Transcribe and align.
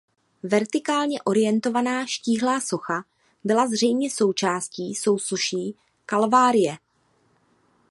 Vertikálně 0.43 1.21
orientovaná 1.21 2.05
štíhlá 2.05 2.61
socha 2.61 3.03
byla 3.43 3.67
zřejmě 3.67 4.09
součástí 4.09 4.95
sousoší 4.95 5.75
Kalvárie. 6.05 6.77